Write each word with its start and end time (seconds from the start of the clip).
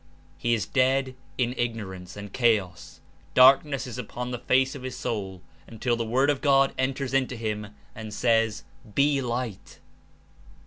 He 0.35 0.55
Is 0.55 0.65
dead 0.65 1.13
In 1.37 1.53
Ignorance 1.59 2.17
and 2.17 2.33
chaos; 2.33 3.01
darkness 3.35 3.85
Is 3.85 3.99
upon 3.99 4.31
the 4.31 4.39
face 4.39 4.73
of 4.73 4.81
his 4.81 4.97
soul, 4.97 5.43
until 5.67 5.95
the 5.95 6.03
Word 6.03 6.31
of 6.31 6.41
God 6.41 6.73
enters 6.75 7.13
Into 7.13 7.35
him 7.35 7.67
and 7.93 8.11
says: 8.11 8.63
"Be 8.95 9.21
light!" 9.21 9.77